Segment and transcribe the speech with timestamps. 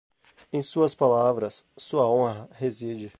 [0.51, 3.09] Em suas palavras, sua honra reside.